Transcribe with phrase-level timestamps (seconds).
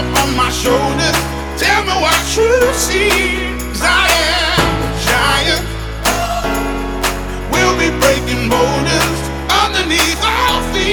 [0.00, 1.18] up on my shoulders.
[1.62, 2.50] Tell me what you
[2.86, 3.10] see.
[3.68, 5.64] 'Cause I am a giant.
[7.52, 9.18] We'll be breaking boulders
[9.62, 10.89] underneath our feet.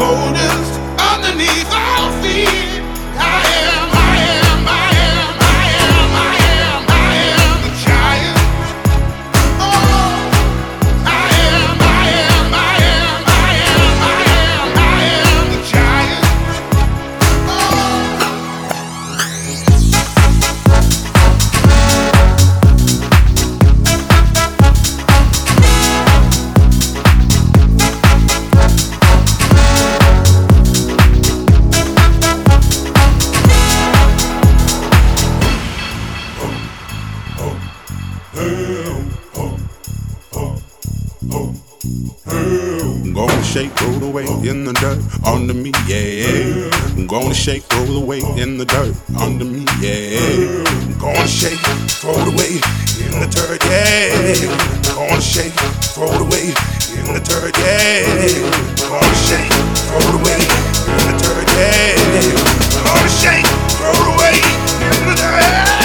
[0.00, 0.39] Breaking
[47.10, 50.62] gonna shake, throw the weight in the dirt under me, yeah.
[50.70, 51.58] I'm gonna shake,
[51.98, 52.62] throw the weight
[53.02, 54.14] in the dirt, yeah.
[54.94, 55.52] I'm gonna shake,
[55.90, 56.54] throw the weight
[56.94, 58.06] in the dirt, yeah.
[58.78, 59.50] I'm gonna shake,
[59.90, 60.50] throw the weight
[60.86, 61.98] in the dirt, yeah.
[62.78, 64.46] I'm gonna shake, throw the weight
[64.86, 65.79] in the dirt.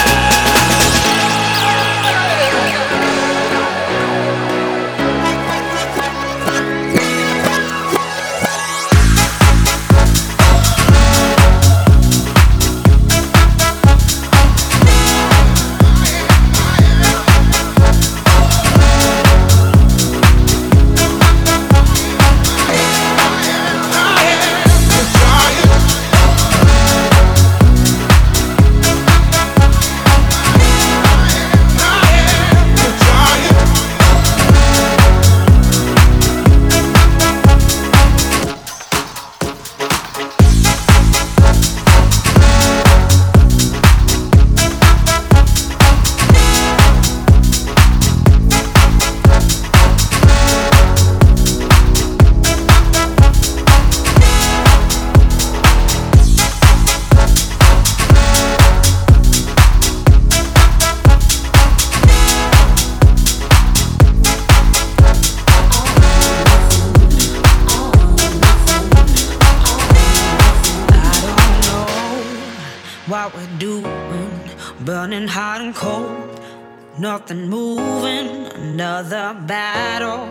[77.12, 80.26] Nothing moving, another battle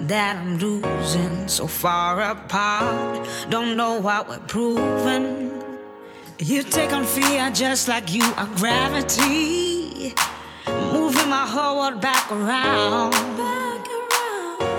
[0.00, 1.46] that I'm losing.
[1.46, 5.26] So far apart, don't know what we're proving.
[6.40, 10.12] You take on fear just like you are gravity,
[10.92, 13.14] moving my whole world back around.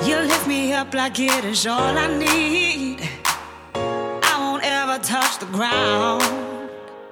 [0.05, 2.99] You lift me up like it is all I need.
[4.31, 6.21] I won't ever touch the ground.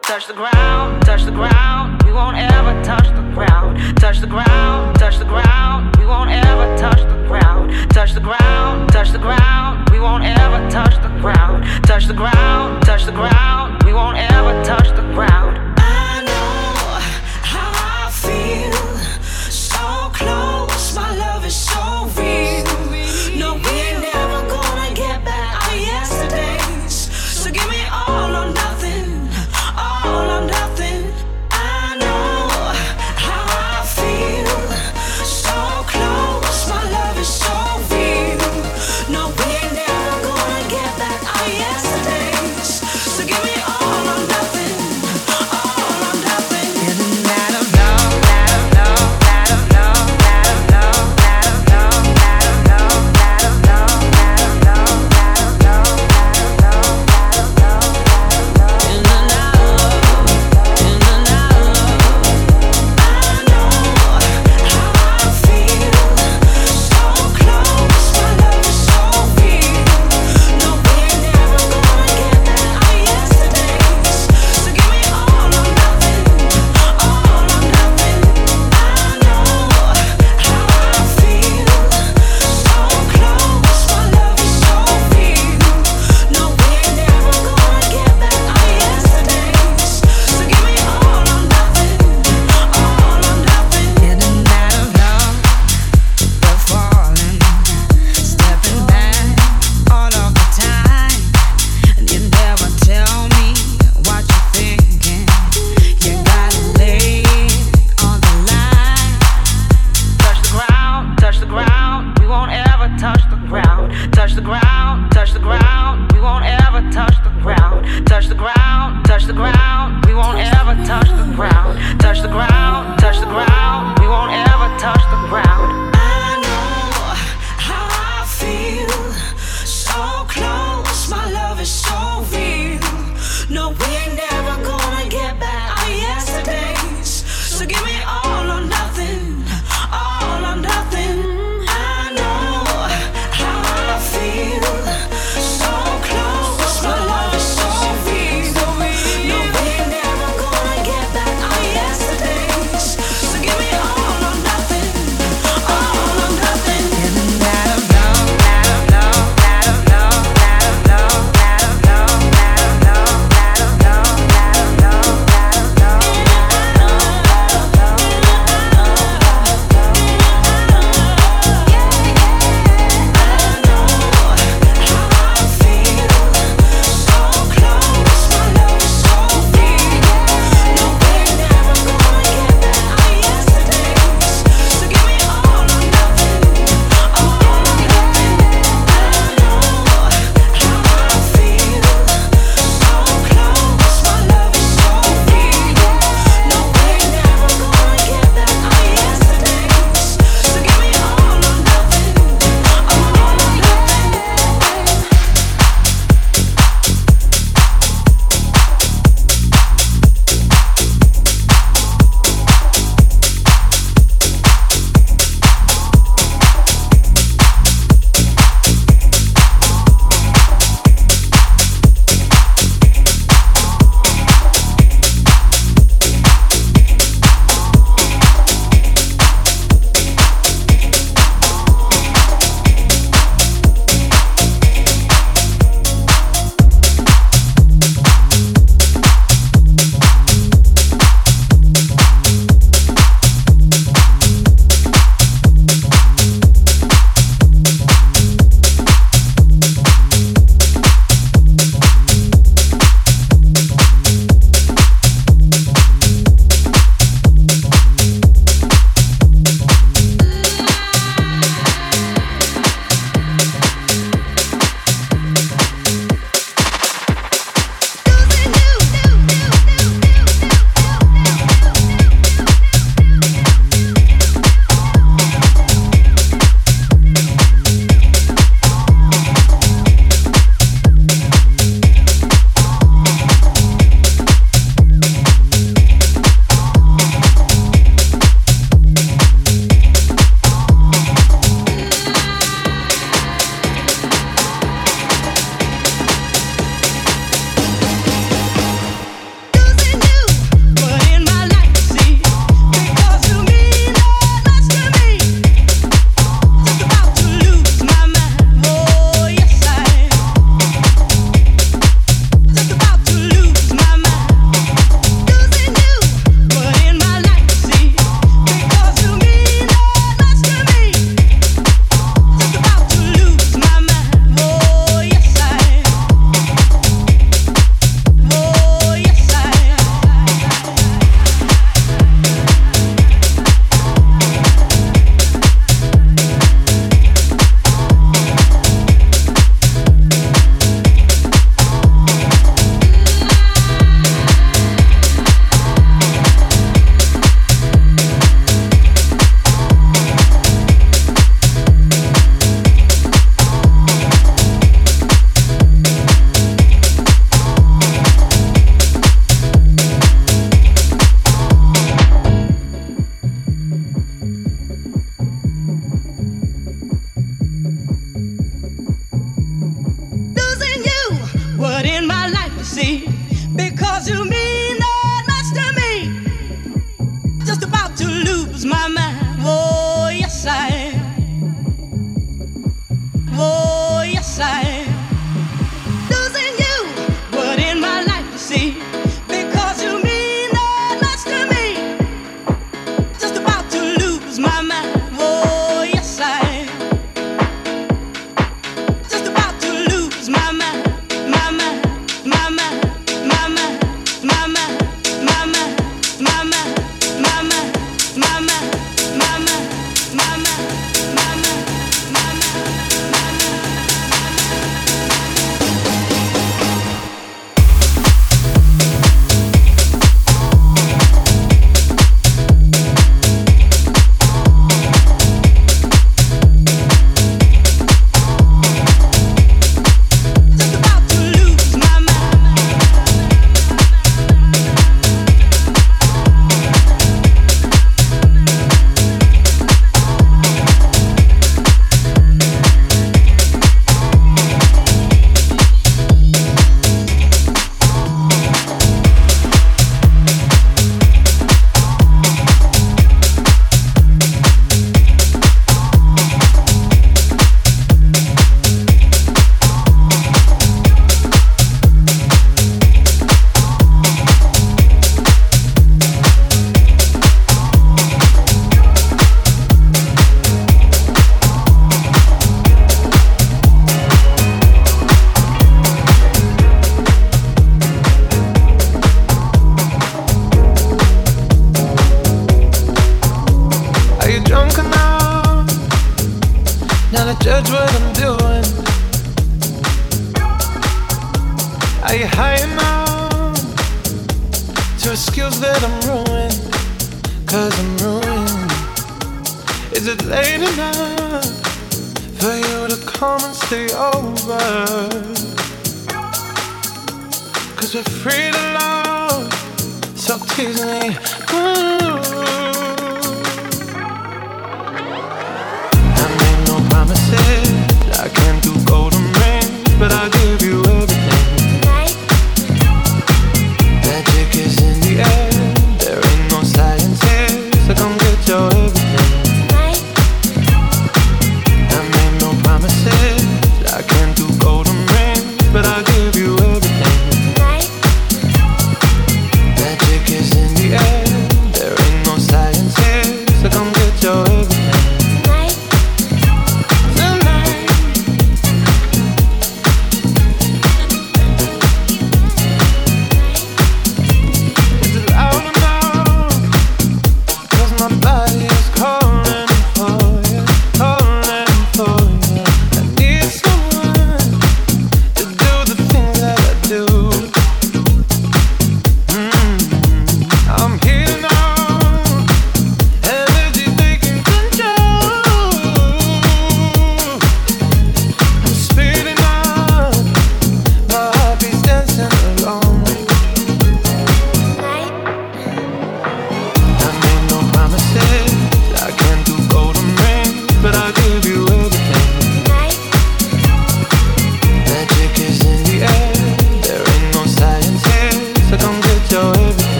[0.00, 3.98] Touch the ground, touch the ground won't ever touch the ground.
[3.98, 5.96] Touch the ground, touch the ground.
[5.96, 7.72] We won't ever touch the ground.
[7.90, 9.90] Touch the ground, touch the ground.
[9.90, 11.64] We won't ever touch the ground.
[11.84, 13.82] Touch the ground, touch the ground.
[13.84, 15.73] We won't ever touch the ground.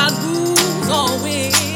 [0.00, 1.67] I lose or win.